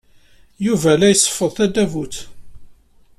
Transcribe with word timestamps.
Yuba 0.65 0.91
la 0.99 1.07
iseffeḍ 1.13 1.51
tadabut. 1.55 2.15